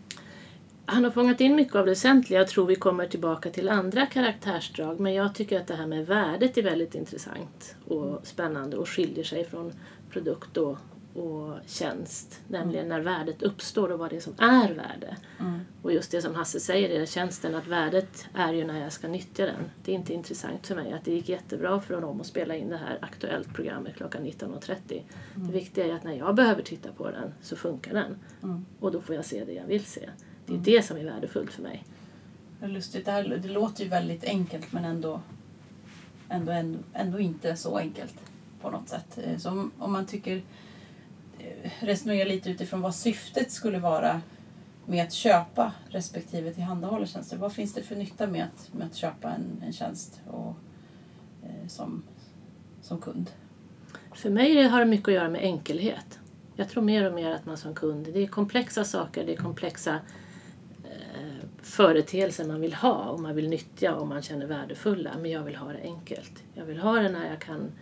Han 0.89 1.05
har 1.05 1.11
fångat 1.11 1.41
in 1.41 1.57
mycket 1.57 1.75
av 1.75 1.85
det 1.85 1.91
väsentliga. 1.91 2.41
Jag 2.41 2.49
tror 2.49 2.67
vi 2.67 2.75
kommer 2.75 3.07
tillbaka 3.07 3.51
till 3.51 3.69
andra 3.69 4.07
karaktärsdrag. 4.07 5.01
Men 5.01 5.15
jag 5.15 5.35
tycker 5.35 5.61
att 5.61 5.67
det 5.67 5.75
här 5.75 5.87
med 5.87 6.07
värdet 6.07 6.59
är 6.59 6.63
väldigt 6.63 6.95
intressant 6.95 7.77
och 7.85 8.27
spännande 8.27 8.77
och 8.77 8.89
skiljer 8.89 9.25
sig 9.25 9.45
från 9.45 9.73
produkt 10.11 10.57
och, 10.57 10.79
och 11.15 11.55
tjänst. 11.67 12.41
Nämligen 12.49 12.89
när 12.89 13.01
värdet 13.01 13.43
uppstår 13.43 13.93
och 13.93 13.99
vad 13.99 14.11
det 14.11 14.17
är 14.17 14.21
som 14.21 14.35
är 14.39 14.69
värde. 14.69 15.17
Mm. 15.41 15.61
Och 15.83 15.93
just 15.93 16.11
det 16.11 16.23
som 16.23 16.35
Hasse 16.35 16.61
säger 16.61 17.03
i 17.03 17.07
tjänsten, 17.07 17.55
att 17.55 17.67
värdet 17.67 18.27
är 18.35 18.53
ju 18.53 18.65
när 18.65 18.81
jag 18.81 18.93
ska 18.93 19.09
nyttja 19.09 19.47
den. 19.47 19.71
Det 19.85 19.93
är 19.93 19.97
inte 19.97 20.15
intressant 20.15 20.67
för 20.67 20.75
mig 20.75 20.93
att 20.93 21.05
det 21.05 21.13
gick 21.13 21.29
jättebra 21.29 21.81
för 21.81 21.95
honom 21.95 22.21
att 22.21 22.27
spela 22.27 22.57
in 22.57 22.69
det 22.69 22.77
här 22.77 22.99
Aktuellt-programmet 23.03 23.97
klockan 23.97 24.27
19.30. 24.27 25.03
Det 25.35 25.53
viktiga 25.53 25.87
är 25.87 25.95
att 25.95 26.05
när 26.05 26.15
jag 26.15 26.35
behöver 26.35 26.63
titta 26.63 26.93
på 26.93 27.11
den 27.11 27.35
så 27.43 27.57
funkar 27.57 27.95
den. 27.95 28.19
Mm. 28.43 28.67
Och 28.81 28.93
då 28.93 29.01
får 29.01 29.15
jag 29.15 29.25
se 29.25 29.45
det 29.45 29.53
jag 29.53 29.67
vill 29.67 29.85
se. 29.85 30.11
Det 30.47 30.55
är 30.55 30.59
det 30.59 30.83
som 30.83 30.97
är 30.97 31.05
värdefullt 31.05 31.53
för 31.53 31.63
mig. 31.63 31.85
Det 32.61 32.67
lustigt. 32.67 33.05
Det, 33.05 33.11
här, 33.13 33.25
det 33.43 33.49
låter 33.49 33.85
ju 33.85 33.91
väldigt 33.91 34.25
enkelt 34.25 34.73
men 34.73 34.85
ändå, 34.85 35.21
ändå, 36.29 36.53
ändå, 36.53 36.79
ändå 36.95 37.19
inte 37.19 37.57
så 37.57 37.79
enkelt 37.79 38.15
på 38.61 38.71
något 38.71 38.89
sätt. 38.89 39.19
Eh, 39.25 39.39
Så 39.39 39.51
om, 39.51 39.73
om 39.79 39.93
man 39.93 40.07
tycker 40.07 40.43
eh, 41.39 41.71
resonera 41.81 42.29
lite 42.29 42.51
utifrån 42.51 42.81
vad 42.81 42.95
syftet 42.95 43.53
skulle 43.53 43.79
vara 43.79 44.21
med 44.87 45.05
att 45.05 45.13
köpa 45.13 45.73
respektive 45.89 46.55
tillhandahålla 46.55 47.07
tjänster. 47.07 47.37
Vad 47.37 47.53
finns 47.53 47.75
det 47.75 47.83
för 47.83 47.97
nytta 47.97 48.27
med 48.27 48.45
att, 48.45 48.75
med 48.75 48.87
att 48.87 48.95
köpa 48.95 49.31
en, 49.31 49.63
en 49.67 49.73
tjänst 49.73 50.21
och, 50.27 50.55
eh, 51.43 51.69
som, 51.69 52.03
som 52.83 53.01
kund? 53.01 53.31
För 54.15 54.31
mig 54.31 54.69
har 54.69 54.81
det 54.81 54.87
mycket 54.87 55.09
att 55.09 55.15
göra 55.15 55.29
med 55.29 55.41
enkelhet. 55.41 56.19
Jag 56.57 56.69
tror 56.69 56.83
mer 56.83 57.09
och 57.09 57.15
mer 57.15 57.31
att 57.31 57.47
man 57.47 57.57
som 57.57 57.75
kund, 57.75 58.09
det 58.13 58.23
är 58.23 58.27
komplexa 58.27 58.85
saker, 58.85 59.27
det 59.27 59.33
är 59.33 59.37
komplexa 59.37 60.01
företeelser 61.77 62.45
man 62.45 62.61
vill 62.61 62.75
ha 62.75 63.05
och 63.05 63.21
man 63.21 63.35
vill 63.35 63.49
nyttja 63.49 63.95
och 63.95 64.07
man 64.07 64.23
känner 64.23 64.47
värdefulla. 64.47 65.11
Men 65.21 65.31
jag 65.31 65.43
vill 65.43 65.57
ha 65.57 65.73
det 65.73 65.83
enkelt. 65.83 66.43
Jag 66.55 66.65
vill 66.65 66.79
ha 66.79 66.95
det 66.95 67.09
när 67.09 67.31
jag 67.31 67.41
kan 67.41 67.73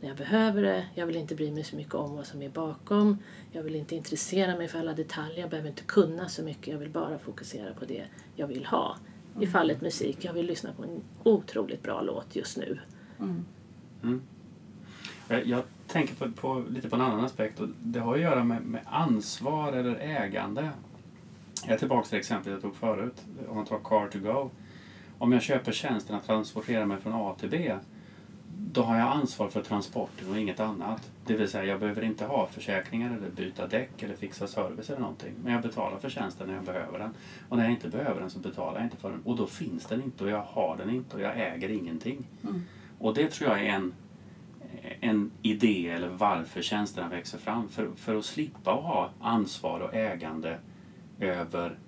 när 0.00 0.08
jag 0.08 0.16
behöver 0.16 0.62
det. 0.62 0.86
Jag 0.94 1.06
vill 1.06 1.16
inte 1.16 1.34
bry 1.34 1.50
mig 1.50 1.64
så 1.64 1.76
mycket 1.76 1.94
om 1.94 2.16
vad 2.16 2.26
som 2.26 2.42
är 2.42 2.48
bakom. 2.48 3.18
Jag 3.52 3.62
vill 3.62 3.74
inte 3.74 3.96
intressera 3.96 4.56
mig 4.56 4.68
för 4.68 4.78
alla 4.78 4.92
detaljer. 4.92 5.40
Jag 5.40 5.50
behöver 5.50 5.68
inte 5.68 5.82
kunna 5.82 6.28
så 6.28 6.42
mycket. 6.42 6.66
Jag 6.66 6.78
vill 6.78 6.90
bara 6.90 7.18
fokusera 7.18 7.74
på 7.74 7.84
det 7.84 8.04
jag 8.36 8.46
vill 8.46 8.66
ha. 8.66 8.96
I 9.40 9.46
fallet 9.46 9.80
musik, 9.80 10.24
jag 10.24 10.32
vill 10.32 10.46
lyssna 10.46 10.72
på 10.72 10.82
en 10.82 11.02
otroligt 11.22 11.82
bra 11.82 12.02
låt 12.02 12.36
just 12.36 12.56
nu. 12.56 12.78
Mm. 13.18 13.44
Mm. 14.02 14.22
Jag, 15.28 15.46
jag 15.46 15.62
tänker 15.86 16.14
på, 16.14 16.32
på, 16.32 16.64
lite 16.70 16.88
på 16.88 16.96
en 16.96 17.02
annan 17.02 17.24
aspekt 17.24 17.60
och 17.60 17.68
det 17.82 18.00
har 18.00 18.14
att 18.14 18.20
göra 18.20 18.44
med, 18.44 18.62
med 18.62 18.80
ansvar 18.86 19.72
eller 19.72 19.94
ägande. 19.94 20.70
Jag 21.66 21.74
är 21.74 21.78
tillbaka 21.78 22.08
till 22.08 22.18
exemplet 22.18 22.52
jag 22.52 22.62
tog 22.62 22.76
förut, 22.76 23.24
om 23.48 23.56
man 23.56 23.64
tar 23.64 23.78
car 23.78 24.08
to 24.08 24.18
go. 24.18 24.50
Om 25.18 25.32
jag 25.32 25.42
köper 25.42 25.72
tjänsten 25.72 26.16
att 26.16 26.26
transportera 26.26 26.86
mig 26.86 26.98
från 26.98 27.12
A 27.14 27.34
till 27.38 27.50
B 27.50 27.74
då 28.74 28.82
har 28.82 28.98
jag 28.98 29.08
ansvar 29.08 29.48
för 29.48 29.62
transporten 29.62 30.30
och 30.30 30.38
inget 30.38 30.60
annat. 30.60 31.10
Det 31.26 31.34
vill 31.34 31.48
säga 31.48 31.64
jag 31.64 31.80
behöver 31.80 32.02
inte 32.02 32.24
ha 32.24 32.46
försäkringar 32.46 33.16
eller 33.16 33.30
byta 33.30 33.66
däck 33.66 34.02
eller 34.02 34.16
fixa 34.16 34.46
service 34.46 34.90
eller 34.90 35.00
någonting. 35.00 35.34
Men 35.42 35.52
jag 35.52 35.62
betalar 35.62 35.98
för 35.98 36.10
tjänsten 36.10 36.46
när 36.46 36.54
jag 36.54 36.64
behöver 36.64 36.98
den. 36.98 37.14
Och 37.48 37.56
när 37.56 37.64
jag 37.64 37.72
inte 37.72 37.88
behöver 37.88 38.20
den 38.20 38.30
så 38.30 38.38
betalar 38.38 38.74
jag 38.74 38.86
inte 38.86 38.96
för 38.96 39.10
den. 39.10 39.20
Och 39.24 39.36
då 39.36 39.46
finns 39.46 39.86
den 39.86 40.02
inte 40.02 40.24
och 40.24 40.30
jag 40.30 40.42
har 40.42 40.76
den 40.76 40.90
inte 40.90 41.16
och 41.16 41.22
jag 41.22 41.32
äger 41.36 41.68
ingenting. 41.68 42.26
Mm. 42.42 42.62
Och 42.98 43.14
det 43.14 43.30
tror 43.30 43.50
jag 43.50 43.66
är 43.66 43.72
en, 43.72 43.92
en 45.00 45.30
idé 45.42 45.88
eller 45.88 46.08
varför 46.08 46.62
tjänsterna 46.62 47.08
växer 47.08 47.38
fram. 47.38 47.68
För, 47.68 47.88
för 47.96 48.16
att 48.16 48.24
slippa 48.24 48.70
ha 48.70 49.10
ansvar 49.20 49.80
och 49.80 49.94
ägande 49.94 50.58
över 51.24 51.78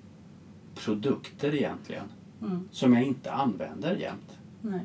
produkter 0.75 1.55
egentligen. 1.55 2.05
Mm. 2.43 2.69
Som 2.73 2.95
jag 2.95 3.03
inte 3.03 3.33
använder 3.33 3.97
jämt. 3.97 4.39
Nej. 4.61 4.81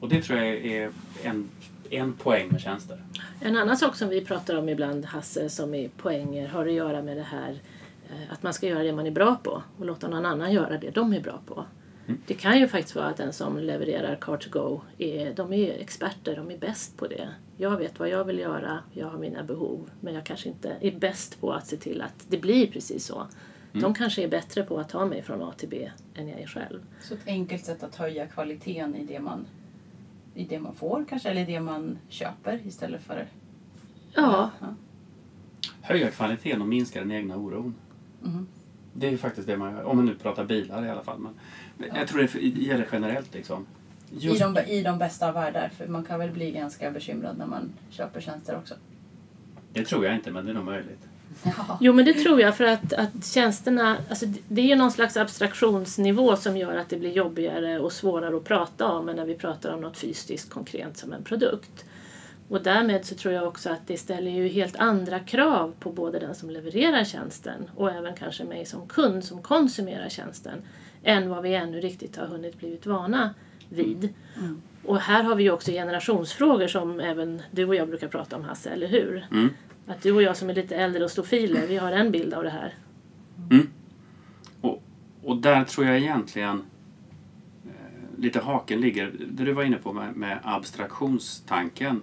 Och 0.00 0.08
det 0.08 0.22
tror 0.22 0.38
jag 0.38 0.48
är 0.56 0.90
en, 1.22 1.48
en 1.90 2.12
poäng 2.12 2.48
med 2.48 2.60
tjänster. 2.60 3.04
En 3.40 3.56
annan 3.56 3.76
sak 3.76 3.96
som 3.96 4.08
vi 4.08 4.24
pratar 4.24 4.58
om 4.58 4.68
ibland, 4.68 5.04
Hasse, 5.04 5.48
som 5.48 5.74
är 5.74 5.88
poänger 5.88 6.48
har 6.48 6.66
att 6.66 6.72
göra 6.72 7.02
med 7.02 7.16
det 7.16 7.22
här 7.22 7.60
eh, 8.08 8.32
att 8.32 8.42
man 8.42 8.54
ska 8.54 8.66
göra 8.66 8.82
det 8.82 8.92
man 8.92 9.06
är 9.06 9.10
bra 9.10 9.36
på 9.42 9.62
och 9.78 9.86
låta 9.86 10.08
någon 10.08 10.24
annan 10.24 10.52
göra 10.52 10.78
det 10.78 10.90
de 10.90 11.12
är 11.12 11.20
bra 11.20 11.40
på. 11.46 11.64
Mm. 12.08 12.20
Det 12.26 12.34
kan 12.34 12.58
ju 12.58 12.68
faktiskt 12.68 12.94
vara 12.94 13.06
att 13.06 13.16
den 13.16 13.32
som 13.32 13.58
levererar 13.58 14.16
car 14.16 14.36
to 14.36 14.50
go 14.50 14.80
är, 14.98 15.34
de 15.34 15.52
är 15.52 15.72
experter, 15.72 16.36
de 16.36 16.50
är 16.50 16.58
bäst 16.58 16.96
på 16.96 17.06
det. 17.06 17.28
Jag 17.56 17.76
vet 17.76 17.98
vad 17.98 18.08
jag 18.08 18.24
vill 18.24 18.38
göra, 18.38 18.78
jag 18.92 19.06
har 19.06 19.18
mina 19.18 19.42
behov, 19.42 19.90
men 20.00 20.14
jag 20.14 20.24
kanske 20.24 20.48
inte 20.48 20.76
är 20.80 20.92
bäst 20.92 21.40
på 21.40 21.52
att 21.52 21.66
se 21.66 21.76
till 21.76 22.02
att 22.02 22.26
det 22.28 22.38
blir 22.38 22.66
precis 22.66 23.06
så. 23.06 23.26
De 23.72 23.94
kanske 23.94 24.22
är 24.22 24.28
bättre 24.28 24.62
på 24.62 24.78
att 24.78 24.88
ta 24.88 25.06
mig 25.06 25.22
från 25.22 25.42
A 25.42 25.52
till 25.56 25.68
B 25.68 25.90
än 26.14 26.28
jag 26.28 26.40
är 26.40 26.46
själv. 26.46 26.80
Så 27.00 27.14
ett 27.14 27.26
enkelt 27.26 27.64
sätt 27.64 27.82
att 27.82 27.96
höja 27.96 28.26
kvaliteten 28.26 28.96
i 28.96 29.04
det 29.04 29.20
man, 29.20 29.46
i 30.34 30.44
det 30.44 30.58
man 30.58 30.74
får 30.74 31.04
kanske, 31.08 31.28
eller 31.28 31.42
i 31.42 31.44
det 31.44 31.60
man 31.60 31.98
köper 32.08 32.60
istället 32.66 33.02
för... 33.02 33.26
Ja, 34.14 34.50
ja. 34.60 34.74
Höja 35.80 36.10
kvaliteten 36.10 36.62
och 36.62 36.68
minska 36.68 37.00
den 37.00 37.12
egna 37.12 37.36
oron. 37.36 37.74
Mhm. 38.22 38.46
Det 38.98 39.06
är 39.06 39.10
ju 39.10 39.18
faktiskt 39.18 39.46
det 39.46 39.56
man 39.56 39.72
gör. 39.72 39.82
Om 39.84 39.96
man 39.96 40.06
nu 40.06 40.14
pratar 40.14 40.44
bilar 40.44 40.86
i 40.86 40.90
alla 40.90 41.02
fall. 41.02 41.18
Men 41.18 41.90
Jag 41.96 42.08
tror 42.08 42.28
det 42.32 42.42
gäller 42.62 42.86
generellt 42.92 43.34
liksom. 43.34 43.66
I, 44.12 44.18
Just, 44.18 44.40
de, 44.40 44.58
I 44.58 44.82
de 44.82 44.98
bästa 44.98 45.28
av 45.28 45.34
världar, 45.34 45.70
för 45.78 45.86
man 45.86 46.04
kan 46.04 46.18
väl 46.18 46.30
bli 46.30 46.50
ganska 46.50 46.90
bekymrad 46.90 47.38
när 47.38 47.46
man 47.46 47.72
köper 47.90 48.20
tjänster 48.20 48.56
också. 48.56 48.74
det 49.72 49.84
tror 49.84 50.04
jag 50.04 50.14
inte 50.14 50.30
men 50.30 50.44
det 50.44 50.50
är 50.50 50.54
nog 50.54 50.64
möjligt. 50.64 51.00
Ja. 51.44 51.78
Jo 51.80 51.92
men 51.92 52.04
det 52.04 52.14
tror 52.14 52.40
jag 52.40 52.56
för 52.56 52.64
att, 52.64 52.92
att 52.92 53.26
tjänsterna, 53.26 53.96
alltså 54.08 54.26
det- 54.26 54.40
det 54.48 54.60
är 54.60 54.66
ju 54.66 54.74
någon 54.76 54.90
slags 54.90 55.16
abstraktionsnivå 55.16 56.36
som 56.36 56.56
gör 56.56 56.76
att 56.76 56.88
det 56.88 56.96
blir 56.96 57.10
jobbigare 57.12 57.78
och 57.80 57.92
svårare 57.92 58.36
att 58.36 58.44
prata 58.44 58.86
om 58.86 59.08
än 59.08 59.16
när 59.16 59.24
vi 59.24 59.34
pratar 59.34 59.74
om 59.74 59.80
något 59.80 59.96
fysiskt 59.98 60.50
konkret 60.50 60.96
som 60.96 61.12
en 61.12 61.24
produkt. 61.24 61.84
Och 62.48 62.62
därmed 62.62 63.04
så 63.04 63.14
tror 63.14 63.34
jag 63.34 63.48
också 63.48 63.70
att 63.70 63.86
det 63.86 63.96
ställer 63.96 64.30
ju 64.30 64.48
helt 64.48 64.76
andra 64.76 65.20
krav 65.20 65.74
på 65.80 65.92
både 65.92 66.18
den 66.18 66.34
som 66.34 66.50
levererar 66.50 67.04
tjänsten 67.04 67.70
och 67.76 67.90
även 67.90 68.14
kanske 68.14 68.44
mig 68.44 68.66
som 68.66 68.88
kund 68.88 69.24
som 69.24 69.42
konsumerar 69.42 70.08
tjänsten 70.08 70.62
än 71.02 71.28
vad 71.28 71.42
vi 71.42 71.54
ännu 71.54 71.80
riktigt 71.80 72.16
har 72.16 72.26
hunnit 72.26 72.58
blivit 72.58 72.86
vana 72.86 73.34
vid. 73.68 74.14
Mm. 74.36 74.62
Och 74.84 75.00
här 75.00 75.22
har 75.22 75.34
vi 75.34 75.42
ju 75.42 75.50
också 75.50 75.70
generationsfrågor 75.70 76.66
som 76.66 77.00
även 77.00 77.42
du 77.50 77.64
och 77.64 77.74
jag 77.74 77.88
brukar 77.88 78.08
prata 78.08 78.36
om 78.36 78.44
Hasse, 78.44 78.70
eller 78.70 78.86
hur? 78.86 79.26
Mm. 79.30 79.48
Att 79.86 80.02
du 80.02 80.12
och 80.12 80.22
jag 80.22 80.36
som 80.36 80.50
är 80.50 80.54
lite 80.54 80.76
äldre 80.76 81.04
och 81.04 81.10
stofiler, 81.10 81.66
vi 81.66 81.76
har 81.76 81.92
en 81.92 82.10
bild 82.10 82.34
av 82.34 82.44
det 82.44 82.50
här. 82.50 82.74
Och, 84.60 84.82
och 85.22 85.36
där 85.36 85.64
tror 85.64 85.86
jag 85.86 85.98
egentligen 85.98 86.64
eh, 87.64 88.20
lite 88.20 88.40
haken 88.40 88.80
ligger, 88.80 89.12
det 89.30 89.44
du 89.44 89.52
var 89.52 89.62
inne 89.62 89.76
på 89.76 89.92
med, 89.92 90.16
med 90.16 90.38
abstraktionstanken. 90.42 92.02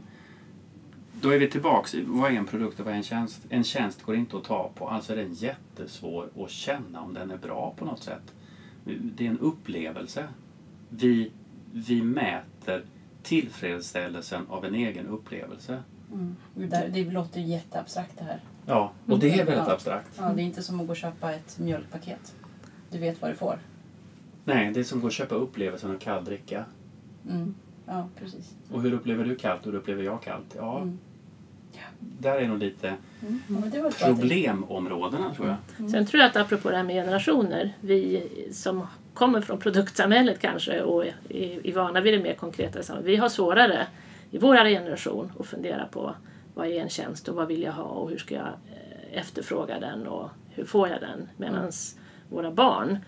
Då 1.26 1.32
är 1.32 1.40
vi 1.40 1.50
tillbaks 1.50 1.96
i 1.96 2.04
vad 2.08 2.32
är 2.32 2.36
en 2.36 2.46
produkt 2.46 2.80
och 2.80 2.86
vad 2.86 2.94
är 2.94 2.98
en 2.98 3.04
tjänst? 3.04 3.42
En 3.50 3.64
tjänst 3.64 4.04
går 4.04 4.16
inte 4.16 4.38
att 4.38 4.44
ta 4.44 4.72
på, 4.76 4.90
alltså 4.90 5.14
är 5.14 5.18
den 5.18 5.34
jättesvår 5.34 6.30
att 6.40 6.50
känna 6.50 7.02
om 7.02 7.14
den 7.14 7.32
är 7.32 7.38
bra 7.38 7.74
på 7.78 7.86
något 7.86 8.04
sätt. 8.04 8.34
Det 9.02 9.26
är 9.26 9.30
en 9.30 9.40
upplevelse. 9.40 10.28
Vi, 10.90 11.32
vi 11.72 12.04
mäter 12.04 12.84
tillfredsställelsen 13.24 14.46
av 14.50 14.66
en 14.66 14.76
egen 14.76 15.08
upplevelse. 15.08 15.84
Mm. 16.14 16.36
Det, 16.54 16.90
det 16.94 17.12
låter 17.12 17.42
ju 17.42 17.48
jätteabstrakt 17.48 18.18
det 18.18 18.24
här. 18.24 18.40
Ja, 18.66 18.92
och 19.06 19.20
det 19.20 19.34
är 19.34 19.38
väldigt 19.46 19.68
Ja. 19.68 19.74
abstrakt. 19.74 20.10
Ja, 20.18 20.34
det 20.36 20.42
är 20.42 20.46
inte 20.46 20.64
som 20.64 20.80
att 20.80 20.88
gå 20.88 20.92
och 20.92 20.98
köpa 20.98 21.34
ett 21.34 21.60
mjölkpaket. 21.60 22.36
Du 22.92 22.98
vet 22.98 23.22
vad 23.22 23.32
du 23.32 23.36
får. 23.36 23.60
Nej, 24.44 24.72
det 24.74 24.80
är 24.80 24.84
som 24.84 24.98
att 24.98 25.02
gå 25.02 25.08
och 25.08 25.12
köpa 25.14 25.36
upplevelsen 25.36 25.92
av 25.92 25.98
kall 26.00 26.26
dricka. 26.26 26.66
Mm. 27.30 27.56
Ja, 27.86 28.08
precis. 28.20 28.56
Och 28.72 28.82
hur 28.82 28.94
upplever 28.94 29.26
du 29.26 29.36
kallt 29.36 29.66
och 29.66 29.72
hur 29.72 29.80
upplever 29.80 30.04
jag 30.04 30.22
kallt? 30.22 30.56
Ja, 30.58 30.78
Mm. 30.82 30.98
Där 32.00 32.38
är 32.38 32.48
nog 32.48 32.60
lite 32.60 32.94
Mm. 33.50 33.72
Problemområdena 34.00 35.34
tror 35.34 35.48
jag. 35.48 35.58
Mm. 35.80 35.92
Sen 35.92 36.06
tror 36.06 36.22
jag 36.22 36.30
att 36.30 36.36
apropå 36.36 36.70
det 36.70 36.78
här 36.78 36.84
med 36.84 36.96
generationer, 36.96 37.74
vi 37.82 38.28
som 38.52 38.88
kommer 39.14 39.42
från 39.42 39.60
produktsamhället 39.60 40.40
kanske 40.40 40.82
och 40.82 41.06
är, 41.06 41.68
är 41.68 41.74
vana 41.74 42.02
vid 42.02 42.14
det 42.14 42.24
mer 42.24 42.34
konkreta 42.34 42.84
samhället, 42.84 43.10
vi 43.10 43.16
har 43.16 43.30
svårare 43.30 43.88
i 44.32 44.38
vår 44.38 44.56
generation 44.56 45.32
att 45.40 45.46
fundera 45.46 45.86
på 45.86 46.16
vad 46.54 46.68
är 46.68 46.82
en 46.82 46.90
tjänst 46.90 47.28
och 47.28 47.36
vad 47.36 47.48
vill 47.48 47.62
jag 47.62 47.72
ha 47.72 47.84
och 47.84 48.10
hur 48.10 48.18
ska 48.18 48.36
jag 48.36 48.48
eh, 48.48 49.20
efterfråga 49.20 49.80
den 49.80 50.08
och 50.08 50.30
hur 50.50 50.66
får 50.66 50.90
jag 50.90 51.02
den? 51.02 51.30
Medan 51.38 51.72
våra 52.30 52.52
barn, 52.52 53.00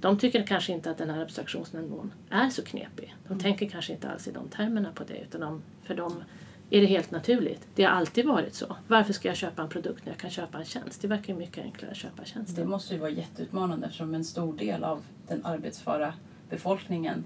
de 0.00 0.18
tycker 0.18 0.46
kanske 0.46 0.72
inte 0.72 0.90
att 0.90 0.98
den 0.98 1.10
här 1.10 1.22
abstraktionsnivån 1.22 2.12
är 2.30 2.50
så 2.50 2.62
knepig. 2.62 3.14
De 3.28 3.40
tänker 3.40 3.68
kanske 3.68 3.92
inte 3.92 4.10
alls 4.10 4.28
i 4.28 4.32
de 4.32 4.48
termerna 4.48 4.88
på 4.94 5.04
det 5.04 5.18
utan 5.18 5.40
de, 5.40 5.62
för 5.82 5.94
dem 5.94 6.22
är 6.70 6.80
det 6.80 6.86
helt 6.86 7.10
naturligt. 7.10 7.68
Det 7.74 7.84
har 7.84 7.90
alltid 7.90 8.26
varit 8.26 8.54
så. 8.54 8.76
Varför 8.88 9.12
ska 9.12 9.28
jag 9.28 9.36
köpa 9.36 9.62
en 9.62 9.68
produkt 9.68 10.06
när 10.06 10.12
jag 10.12 10.20
kan 10.20 10.30
köpa 10.30 10.58
en 10.58 10.64
tjänst? 10.64 11.02
Det 11.02 11.08
verkar 11.08 11.34
mycket 11.34 11.64
enklare 11.64 11.90
att 11.90 11.96
köpa 11.96 12.24
tjänster. 12.24 12.62
Det 12.62 12.68
måste 12.68 12.94
ju 12.94 13.00
vara 13.00 13.10
jätteutmanande 13.10 13.86
eftersom 13.86 14.14
en 14.14 14.24
stor 14.24 14.56
del 14.56 14.84
av 14.84 15.02
den 15.28 15.44
arbetsföra 15.44 16.14
befolkningen 16.50 17.24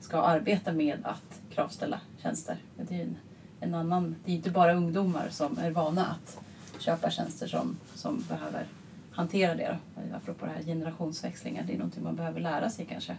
ska 0.00 0.22
arbeta 0.22 0.72
med 0.72 0.98
att 1.02 1.40
kravställa 1.50 2.00
tjänster. 2.22 2.56
Det 2.76 2.94
är 2.94 2.98
ju 2.98 3.02
en, 3.02 3.16
en 3.60 3.74
annan, 3.74 4.16
det 4.24 4.32
är 4.32 4.36
inte 4.36 4.50
bara 4.50 4.74
ungdomar 4.74 5.28
som 5.30 5.58
är 5.58 5.70
vana 5.70 6.06
att 6.06 6.40
köpa 6.78 7.10
tjänster 7.10 7.46
som, 7.46 7.76
som 7.94 8.24
behöver 8.28 8.66
hantera 9.10 9.54
det. 9.54 9.78
Då. 9.94 10.16
Apropå 10.16 10.46
det 10.46 10.52
här 10.52 10.62
generationsväxlingar, 10.62 11.62
det 11.66 11.72
är 11.72 11.78
någonting 11.78 12.04
man 12.04 12.16
behöver 12.16 12.40
lära 12.40 12.70
sig 12.70 12.86
kanske. 12.86 13.16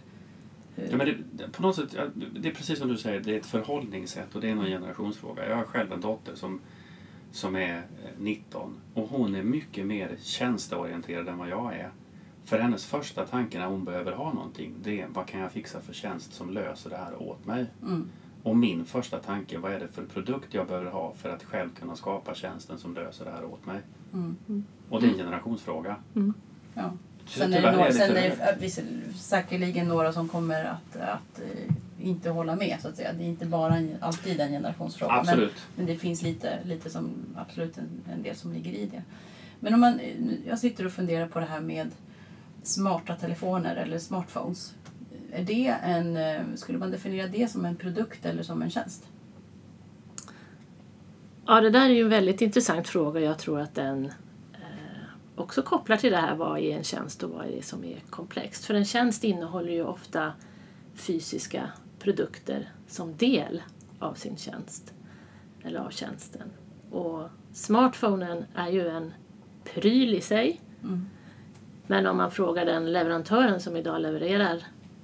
Ja, 0.76 0.96
men 0.96 1.06
det, 1.32 1.48
på 1.52 1.62
något 1.62 1.76
sätt, 1.76 1.96
det 2.40 2.48
är 2.48 2.54
precis 2.54 2.78
som 2.78 2.88
du 2.88 2.96
säger, 2.96 3.20
det 3.20 3.34
är 3.34 3.38
ett 3.40 3.46
förhållningssätt 3.46 4.34
och 4.34 4.40
det 4.40 4.48
är 4.48 4.52
Mm. 4.52 4.64
en 4.64 4.70
generationsfråga. 4.70 5.48
Jag 5.48 5.56
har 5.56 5.64
själv 5.64 5.92
en 5.92 6.00
dotter 6.00 6.34
som, 6.34 6.60
som 7.32 7.56
är 7.56 7.76
eh, 7.76 7.82
19 8.18 8.74
och 8.94 9.08
hon 9.08 9.34
är 9.34 9.42
mycket 9.42 9.86
mer 9.86 10.16
tjänsteorienterad 10.22 11.28
än 11.28 11.38
vad 11.38 11.48
jag 11.48 11.74
är. 11.74 11.90
För 12.44 12.58
hennes 12.58 12.86
första 12.86 13.26
tanke 13.26 13.58
när 13.58 13.66
hon 13.66 13.84
behöver 13.84 14.12
ha 14.12 14.32
någonting, 14.32 14.74
det 14.82 15.00
är 15.00 15.06
vad 15.08 15.26
kan 15.26 15.40
jag 15.40 15.52
fixa 15.52 15.80
för 15.80 15.92
tjänst 15.92 16.32
som 16.34 16.50
löser 16.50 16.90
det 16.90 16.96
här 16.96 17.22
åt 17.22 17.46
mig? 17.46 17.66
Mm. 17.82 18.08
Och 18.42 18.56
min 18.56 18.84
första 18.84 19.18
tanke, 19.18 19.58
vad 19.58 19.72
är 19.72 19.80
det 19.80 19.88
för 19.88 20.02
produkt 20.04 20.54
jag 20.54 20.66
behöver 20.66 20.90
ha 20.90 21.14
för 21.14 21.28
att 21.30 21.44
själv 21.44 21.68
kunna 21.80 21.96
skapa 21.96 22.34
tjänsten 22.34 22.78
som 22.78 22.94
löser 22.94 23.24
det 23.24 23.30
här 23.30 23.44
åt 23.44 23.66
mig? 23.66 23.80
Mm. 24.12 24.36
Och 24.88 25.00
det 25.00 25.06
är 25.06 25.10
en 25.10 25.16
generationsfråga. 25.18 25.96
Ja. 26.74 26.92
Så 27.26 27.38
Sen 27.38 27.52
är 27.52 27.62
det, 27.62 27.72
några, 27.72 27.84
är 27.84 27.88
det 27.88 27.94
sen 27.94 28.16
är 28.16 28.56
det 28.60 29.18
säkerligen 29.18 29.88
några 29.88 30.12
som 30.12 30.28
kommer 30.28 30.64
att, 30.64 30.96
att 30.96 31.40
eh, 31.40 31.74
inte 32.06 32.30
hålla 32.30 32.56
med 32.56 32.78
så 32.82 32.88
att 32.88 32.96
säga. 32.96 33.12
Det 33.12 33.24
är 33.24 33.28
inte 33.28 33.46
bara 33.46 33.76
en, 33.76 33.96
alltid 34.00 34.40
en 34.40 34.50
generationsfråga. 34.50 35.12
Men, 35.12 35.20
Absolut. 35.20 35.62
men 35.76 35.86
det 35.86 35.96
finns 35.96 36.22
lite, 36.22 36.58
lite 36.64 36.90
som, 36.90 37.12
absolut 37.36 37.78
en, 37.78 37.88
en 38.12 38.22
del 38.22 38.36
som 38.36 38.52
ligger 38.52 38.72
i 38.72 38.86
det. 38.86 39.02
Men 39.60 39.74
om 39.74 39.80
man, 39.80 40.00
jag 40.46 40.58
sitter 40.58 40.86
och 40.86 40.92
funderar 40.92 41.26
på 41.26 41.40
det 41.40 41.46
här 41.46 41.60
med 41.60 41.90
smarta 42.62 43.14
telefoner 43.14 43.76
eller 43.76 43.98
smartphones. 43.98 44.74
Är 45.32 45.44
det 45.44 45.76
en, 45.82 46.16
eh, 46.16 46.40
skulle 46.54 46.78
man 46.78 46.90
definiera 46.90 47.26
det 47.26 47.50
som 47.50 47.64
en 47.64 47.76
produkt 47.76 48.26
eller 48.26 48.42
som 48.42 48.62
en 48.62 48.70
tjänst? 48.70 49.04
Ja, 51.46 51.60
det 51.60 51.70
där 51.70 51.84
är 51.84 51.94
ju 51.94 52.02
en 52.02 52.08
väldigt 52.08 52.40
intressant 52.40 52.88
fråga. 52.88 53.20
Jag 53.20 53.38
tror 53.38 53.60
att 53.60 53.74
den 53.74 54.04
eh, 54.04 54.12
också 55.36 55.62
kopplar 55.62 55.96
till 55.96 56.12
det 56.12 56.18
här 56.18 56.36
vad 56.36 56.58
är 56.58 56.76
en 56.76 56.84
tjänst 56.84 57.22
och 57.22 57.30
vad 57.30 57.46
är 57.46 57.50
det 57.50 57.62
som 57.62 57.84
är 57.84 58.00
komplext. 58.10 58.64
För 58.64 58.74
en 58.74 58.84
tjänst 58.84 59.24
innehåller 59.24 59.72
ju 59.72 59.84
ofta 59.84 60.32
fysiska 60.94 61.68
produkter 61.98 62.72
som 62.88 63.16
del 63.16 63.62
av 63.98 64.14
sin 64.14 64.36
tjänst 64.36 64.94
eller 65.62 65.80
av 65.80 65.90
tjänsten. 65.90 66.50
Och 66.90 67.28
smartphonen 67.52 68.44
är 68.54 68.68
ju 68.68 68.88
en 68.88 69.12
pryl 69.64 70.14
i 70.14 70.20
sig. 70.20 70.60
Mm. 70.82 71.06
Men 71.86 72.06
om 72.06 72.16
man 72.16 72.30
frågar 72.30 72.64
den 72.64 72.92
leverantören 72.92 73.60
som 73.60 73.76
idag 73.76 74.00
levererar 74.00 74.62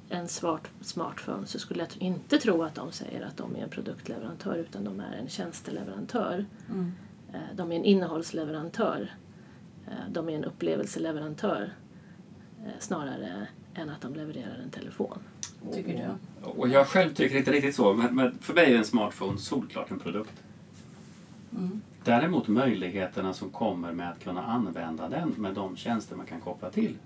en 0.08 0.28
smart, 0.28 0.70
smartphone 0.80 1.46
så 1.46 1.58
skulle 1.58 1.80
jag 1.80 2.02
inte 2.02 2.38
tro 2.38 2.62
att 2.62 2.74
de 2.74 2.92
säger 2.92 3.26
att 3.26 3.36
de 3.36 3.56
är 3.56 3.62
en 3.62 3.68
produktleverantör 3.68 4.56
utan 4.56 4.84
de 4.84 5.00
är 5.00 5.16
en 5.16 5.28
tjänsteleverantör. 5.28 6.46
Mm. 6.70 6.92
Eh, 7.32 7.56
De 7.56 7.72
är 7.72 7.76
en 7.76 7.84
innehållsleverantör. 7.84 9.12
Eh, 9.90 10.10
De 10.10 10.28
är 10.28 10.32
en 10.32 10.44
upplevelseleverantör 10.44 11.72
eh, 12.64 12.70
snarare 12.78 13.48
än 13.74 13.90
att 13.90 14.00
de 14.00 14.14
levererar 14.14 14.60
en 14.64 14.70
telefon. 14.70 15.18
Tycker 15.72 16.16
du? 16.42 16.50
Och 16.50 16.68
jag 16.68 16.86
själv 16.86 17.14
tycker 17.14 17.36
inte 17.36 17.52
riktigt 17.52 17.74
så, 17.74 17.94
men, 17.94 18.38
för 18.38 18.54
mig 18.54 18.72
är 18.74 18.78
en 18.78 18.84
smartphone 18.84 19.38
solklart 19.38 19.90
en 19.90 19.98
produkt. 19.98 20.42
Mm. 21.56 21.80
Däremot 22.04 22.48
möjligheterna 22.48 23.34
som 23.34 23.50
kommer 23.50 23.92
med 23.92 24.10
att 24.10 24.24
kunna 24.24 24.42
använda 24.42 25.08
den 25.08 25.28
med 25.36 25.54
de 25.54 25.76
tjänster 25.76 26.16
man 26.16 26.26
kan 26.26 26.40
koppla 26.40 26.70
till. 26.70 26.96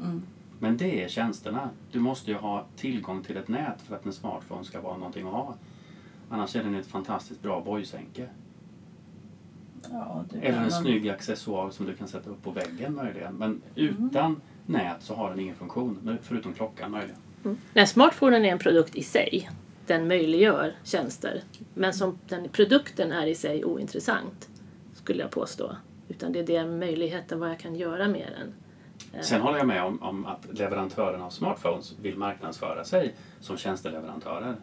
Mm. 0.00 0.22
Men 0.58 0.76
det 0.76 1.04
är 1.04 1.08
tjänsterna. 1.08 1.70
Du 1.92 2.00
måste 2.00 2.30
ju 2.30 2.36
ha 2.36 2.66
tillgång 2.76 3.22
till 3.22 3.36
ett 3.36 3.48
nät 3.48 3.82
för 3.82 3.94
att 3.96 4.06
en 4.06 4.12
smartphone 4.12 4.64
ska 4.64 4.80
vara 4.80 4.96
någonting 4.96 5.26
att 5.26 5.32
ha. 5.32 5.54
Annars 6.30 6.56
är 6.56 6.64
den 6.64 6.74
ett 6.74 6.86
fantastiskt 6.86 7.42
bra 7.42 7.60
boysänke. 7.60 8.28
Ja, 9.92 10.24
Eller 10.42 10.58
en 10.58 10.70
snygg 10.70 11.08
accessoar 11.08 11.70
som 11.70 11.86
du 11.86 11.94
kan 11.94 12.08
sätta 12.08 12.30
upp 12.30 12.42
på 12.42 12.50
väggen 12.50 12.94
möjligen. 12.94 13.34
Men 13.34 13.62
utan 13.74 14.40
nät 14.66 14.96
så 15.02 15.14
har 15.14 15.30
den 15.30 15.40
ingen 15.40 15.56
funktion, 15.56 16.18
förutom 16.22 16.52
klockan 16.54 16.90
möjligen. 16.90 17.18
Nej, 17.74 17.86
smartphonen 17.86 18.44
är 18.44 18.48
en 18.48 18.58
produkt 18.58 18.94
i 18.96 19.02
sig. 19.02 19.50
Den 19.86 20.08
möjliggör 20.08 20.74
tjänster. 20.84 21.42
Men 21.74 21.94
som 21.94 22.18
den 22.28 22.48
produkten 22.48 23.12
är 23.12 23.26
i 23.26 23.34
sig 23.34 23.64
ointressant, 23.64 24.48
skulle 24.94 25.22
jag 25.22 25.30
påstå. 25.30 25.76
Utan 26.08 26.32
det 26.32 26.38
är 26.38 26.46
den 26.46 26.78
möjligheten 26.78 27.40
vad 27.40 27.50
jag 27.50 27.58
kan 27.58 27.74
göra 27.74 28.08
med 28.08 28.28
den. 28.38 28.54
Sen 29.24 29.40
håller 29.40 29.58
jag 29.58 29.66
med 29.66 29.82
om, 29.82 30.02
om 30.02 30.26
att 30.26 30.46
leverantörerna 30.58 31.24
av 31.24 31.30
smartphones 31.30 31.94
vill 32.02 32.16
marknadsföra 32.16 32.84
sig 32.84 33.14
som 33.40 33.56
tjänsteleverantörer. 33.56 34.56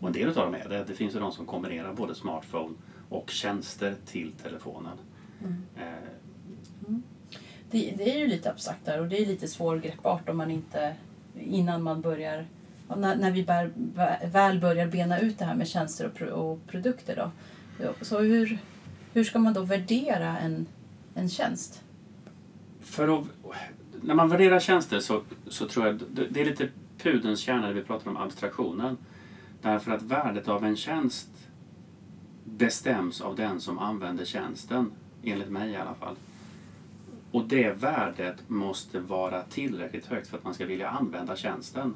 Och 0.00 0.06
en 0.06 0.12
del 0.12 0.28
av 0.28 0.34
dem 0.34 0.54
är 0.54 0.68
det. 0.68 0.84
Det 0.86 0.94
finns 0.94 1.14
ju 1.14 1.20
de 1.20 1.32
som 1.32 1.46
kombinerar 1.46 1.92
både 1.92 2.14
smartphone 2.14 2.74
och 3.14 3.30
tjänster 3.30 3.94
till 4.06 4.32
telefonen. 4.42 4.98
Eh, 5.76 5.82
Det, 7.70 7.94
det 7.98 8.14
är 8.14 8.18
ju 8.18 8.26
lite 8.26 8.50
abstrakt 8.50 8.84
där 8.84 9.00
och 9.00 9.08
det 9.08 9.22
är 9.22 9.26
lite 9.26 9.48
svårgreppbart 9.48 10.28
om 10.28 10.36
man 10.36 10.50
inte 10.50 10.94
innan 11.40 11.82
man 11.82 12.00
börjar 12.00 12.46
ja, 12.88 12.96
när, 12.96 13.16
när 13.16 13.30
vi 13.30 13.42
bär, 13.44 13.70
vä- 13.94 14.30
väl 14.30 14.60
börjar 14.60 14.86
bena 14.86 15.18
ut 15.18 15.38
det 15.38 15.44
här 15.44 15.54
med 15.54 15.68
tjänster 15.68 16.06
och, 16.06 16.14
pro, 16.14 16.28
och 16.30 16.66
produkter 16.66 17.16
då. 17.16 17.30
Så 18.00 18.18
hur, 18.18 18.58
hur 19.12 19.24
ska 19.24 19.38
man 19.38 19.52
då 19.54 19.62
värdera 19.62 20.38
en, 20.38 20.66
en 21.14 21.28
tjänst? 21.28 21.82
För 22.80 23.18
att, 23.18 23.24
när 24.02 24.14
man 24.14 24.28
värderar 24.28 24.60
tjänster 24.60 25.00
så, 25.00 25.22
så 25.48 25.68
tror 25.68 25.86
jag 25.86 26.00
det 26.30 26.40
är 26.40 26.44
lite 26.44 26.68
pudens 26.98 27.40
kärna 27.40 27.60
när 27.60 27.72
vi 27.72 27.82
pratar 27.82 28.10
om 28.10 28.16
abstraktionen. 28.16 28.96
Därför 29.62 29.90
att 29.92 30.02
värdet 30.02 30.48
av 30.48 30.64
en 30.64 30.76
tjänst 30.76 31.28
bestäms 32.44 33.20
av 33.20 33.36
den 33.36 33.60
som 33.60 33.78
använder 33.78 34.24
tjänsten, 34.24 34.90
enligt 35.22 35.50
mig 35.50 35.70
i 35.70 35.76
alla 35.76 35.94
fall. 35.94 36.16
Och 37.30 37.48
det 37.48 37.72
värdet 37.72 38.48
måste 38.48 39.00
vara 39.00 39.42
tillräckligt 39.42 40.06
högt 40.06 40.26
för 40.26 40.38
att 40.38 40.44
man 40.44 40.54
ska 40.54 40.66
vilja 40.66 40.88
använda 40.88 41.36
tjänsten. 41.36 41.94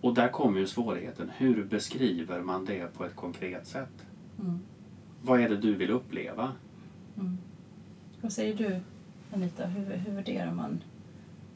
Och 0.00 0.14
där 0.14 0.28
kommer 0.28 0.60
ju 0.60 0.66
svårigheten. 0.66 1.30
Hur 1.36 1.64
beskriver 1.64 2.40
man 2.40 2.64
det 2.64 2.94
på 2.94 3.04
ett 3.04 3.16
konkret 3.16 3.66
sätt? 3.66 4.06
Mm. 4.40 4.58
Vad 5.22 5.40
är 5.40 5.48
det 5.48 5.56
du 5.56 5.74
vill 5.74 5.90
uppleva? 5.90 6.52
Mm. 7.18 7.38
Vad 8.20 8.32
säger 8.32 8.54
du 8.54 8.80
Anita? 9.32 9.66
Hur, 9.66 9.96
hur 9.96 10.12
värderar 10.12 10.52
man? 10.52 10.80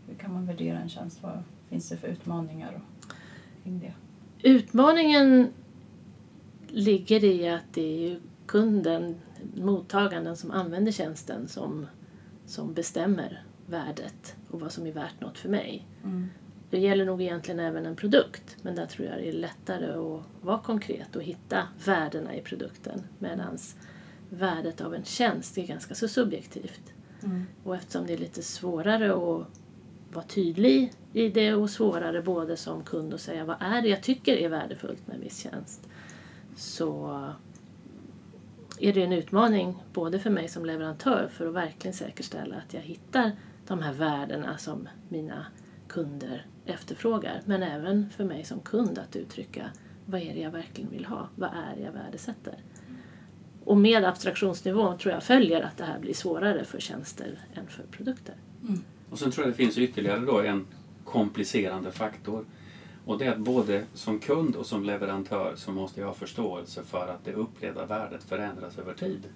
Hur 0.07 0.15
kan 0.15 0.33
man 0.33 0.47
värdera 0.47 0.79
en 0.79 0.89
tjänst? 0.89 1.23
Vad 1.23 1.43
finns 1.69 1.89
det 1.89 1.97
för 1.97 2.09
utmaningar 2.09 2.73
och, 2.73 3.13
kring 3.63 3.81
det? 3.81 3.93
Utmaningen 4.49 5.49
ligger 6.69 7.25
i 7.25 7.49
att 7.49 7.73
det 7.73 8.13
är 8.13 8.19
kunden, 8.47 9.17
mottagaren 9.55 10.37
som 10.37 10.51
använder 10.51 10.93
tjänsten 10.93 11.49
som, 11.49 11.87
som 12.47 12.75
bestämmer 12.75 13.43
värdet 13.67 14.37
och 14.51 14.61
vad 14.61 14.73
som 14.73 14.87
är 14.87 14.93
värt 14.93 15.21
något 15.21 15.39
för 15.39 15.49
mig. 15.49 15.87
Mm. 16.05 16.29
Det 16.71 16.79
gäller 16.79 17.05
nog 17.05 17.23
egentligen 17.23 17.61
även 17.61 17.87
en 17.87 17.97
produkt 17.97 18.57
men 18.63 18.75
där 18.75 18.87
tror 18.87 19.09
jag 19.09 19.17
det 19.17 19.29
är 19.29 19.33
lättare 19.33 19.87
att 19.87 20.23
vara 20.41 20.59
konkret 20.59 21.17
och 21.17 21.23
hitta 21.23 21.69
värdena 21.85 22.35
i 22.35 22.41
produkten 22.41 23.03
medan 23.19 23.59
värdet 24.31 24.81
av 24.81 24.95
en 24.95 25.05
tjänst 25.05 25.59
är 25.59 25.67
ganska 25.67 25.95
så 25.95 26.09
subjektivt. 26.09 26.93
Mm. 27.23 27.45
Och 27.65 27.77
eftersom 27.77 28.07
det 28.07 28.13
är 28.13 28.19
lite 28.19 28.43
svårare 28.43 29.13
att 29.13 29.47
vara 30.13 30.25
tydlig 30.29 30.93
i 31.13 31.29
det 31.29 31.55
och 31.55 31.71
svårare 31.71 32.23
både 32.23 32.57
som 32.57 32.85
kund 32.85 33.15
att 33.15 33.21
säga 33.21 33.45
vad 33.45 33.57
är 33.61 33.83
det 33.83 33.89
jag 33.89 34.03
tycker 34.03 34.37
är 34.37 34.49
värdefullt 34.49 35.07
med 35.07 35.17
en 35.17 35.23
viss 35.23 35.39
tjänst 35.39 35.89
så 36.59 37.25
är 38.79 38.93
det 38.93 39.03
en 39.03 39.13
utmaning 39.13 39.83
både 39.93 40.19
för 40.19 40.31
mig 40.31 40.49
som 40.49 40.65
leverantör 40.65 41.29
för 41.33 41.47
att 41.47 41.55
verkligen 41.55 41.95
säkerställa 41.95 42.57
att 42.57 42.75
jag 42.75 42.81
hittar 42.81 43.33
de 43.67 43.83
här 43.83 43.93
värdena 43.93 44.59
som 44.59 44.89
mina 45.09 45.47
kunder 45.89 46.47
efterfrågar 46.67 47.41
men 47.45 47.63
även 47.63 48.11
för 48.11 48.25
mig 48.25 48.45
som 48.45 48.61
kund 48.61 48.99
att 48.99 49.17
uttrycka 49.17 49.71
vad 50.07 50.21
är 50.21 50.35
det 50.35 50.41
jag 50.41 50.51
verkligen 50.51 50.91
vill 50.91 51.05
ha, 51.05 51.29
vad 51.35 51.51
är 51.51 51.77
det 51.77 51.83
jag 51.83 51.93
värdesätter. 51.93 52.55
Och 53.65 53.77
med 53.77 54.05
abstraktionsnivån 54.05 54.99
tror 54.99 55.15
jag 55.15 55.23
följer 55.23 55.61
att 55.63 55.77
det 55.77 55.85
här 55.85 55.99
blir 55.99 56.15
svårare 56.15 56.65
för 56.65 56.81
tjänster 56.81 57.39
än 57.55 57.67
för 57.67 57.83
produkter. 57.83 58.35
Och 59.11 59.19
sen 59.19 59.31
tror 59.31 59.47
jag 59.47 59.55
det 59.55 59.57
finns 59.57 59.79
ytterligare 59.79 60.21
då 60.21 60.41
en 60.41 60.67
komplicerande 61.05 61.93
faktor. 61.93 62.45
Och 63.09 63.19
det 63.19 63.25
är 63.25 63.33
att 63.33 63.39
både 63.39 63.85
som 63.95 64.19
kund 64.19 64.57
och 64.57 64.67
som 64.67 64.85
leverantör 64.85 65.53
så 65.57 65.73
måste 65.73 66.01
jag 66.01 66.07
ha 66.07 66.15
förståelse 66.15 66.83
för 66.83 67.09
att 67.09 67.25
det 67.25 67.33
upplevda 67.33 67.87
värdet 67.87 68.25
förändras 68.25 68.79
över 68.79 68.95
tid. 68.95 69.29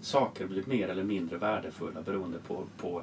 Saker 0.00 0.46
blir 0.46 0.64
mer 0.66 0.88
eller 0.88 1.02
mindre 1.02 1.38
värdefulla 1.38 2.02
beroende 2.02 2.38
på, 2.38 2.64
på 2.76 3.02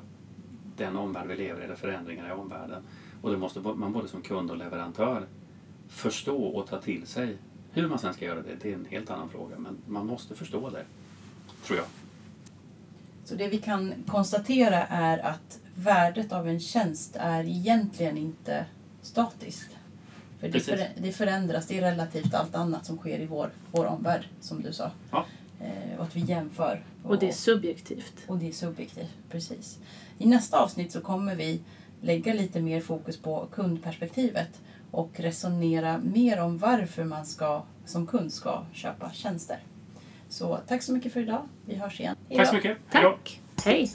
den 0.77 0.95
omvärld 0.95 1.27
vi 1.27 1.35
lever 1.35 1.61
i, 1.61 1.63
eller 1.63 1.75
förändringar 1.75 2.29
i 2.29 2.31
omvärlden. 2.31 2.83
Och 3.21 3.31
det 3.31 3.37
måste 3.37 3.59
man 3.59 3.93
både 3.93 4.07
som 4.07 4.21
kund 4.21 4.51
och 4.51 4.57
leverantör 4.57 5.27
förstå 5.87 6.43
och 6.43 6.67
ta 6.67 6.81
till 6.81 7.07
sig. 7.07 7.37
Hur 7.71 7.87
man 7.87 7.99
sen 7.99 8.13
ska 8.13 8.25
göra 8.25 8.41
det, 8.41 8.55
det 8.61 8.71
är 8.71 8.75
en 8.75 8.87
helt 8.89 9.09
annan 9.09 9.29
fråga. 9.29 9.59
Men 9.59 9.77
man 9.87 10.07
måste 10.07 10.35
förstå 10.35 10.69
det, 10.69 10.85
tror 11.65 11.77
jag. 11.77 11.87
Så 13.23 13.35
det 13.35 13.47
vi 13.47 13.57
kan 13.57 13.93
konstatera 14.07 14.83
är 14.83 15.17
att 15.17 15.59
värdet 15.75 16.31
av 16.31 16.47
en 16.47 16.59
tjänst 16.59 17.15
är 17.15 17.43
egentligen 17.43 18.17
inte 18.17 18.65
statiskt. 19.01 19.74
För 20.51 20.59
det, 20.59 20.59
för, 20.59 20.87
det 20.97 21.11
förändras, 21.11 21.67
det 21.67 21.77
är 21.77 21.81
relativt 21.81 22.33
allt 22.33 22.55
annat 22.55 22.85
som 22.85 22.97
sker 22.97 23.19
i 23.19 23.25
vår, 23.25 23.49
vår 23.71 23.85
omvärld, 23.85 24.27
som 24.39 24.61
du 24.61 24.73
sa. 24.73 24.91
Ja. 25.11 25.25
Eh, 25.61 25.99
och 25.99 26.03
att 26.03 26.15
vi 26.15 26.19
jämför. 26.19 26.83
Och 27.03 27.19
det 27.19 27.29
är 27.29 27.33
subjektivt. 27.33 28.13
och 28.27 28.37
det 28.37 28.47
är 28.47 28.51
subjektivt, 28.51 29.17
precis. 29.29 29.79
I 30.17 30.25
nästa 30.27 30.59
avsnitt 30.59 30.91
så 30.91 31.01
kommer 31.01 31.35
vi 31.35 31.61
lägga 32.01 32.33
lite 32.33 32.61
mer 32.61 32.81
fokus 32.81 33.17
på 33.17 33.47
kundperspektivet 33.51 34.61
och 34.91 35.19
resonera 35.19 35.97
mer 35.97 36.39
om 36.39 36.57
varför 36.57 37.03
man 37.03 37.25
ska, 37.25 37.63
som 37.85 38.07
kund 38.07 38.33
ska 38.33 38.65
köpa 38.73 39.11
tjänster. 39.11 39.59
Så 40.29 40.59
tack 40.67 40.83
så 40.83 40.93
mycket 40.93 41.13
för 41.13 41.19
idag. 41.19 41.47
Vi 41.65 41.75
hörs 41.75 41.99
igen. 41.99 42.15
Hej 42.29 42.37
Tack 42.37 42.47
så 42.47 42.55
mycket. 42.55 42.77
Hej 42.87 43.03
då. 43.03 43.09
Tack! 43.09 43.41
Hej! 43.65 43.91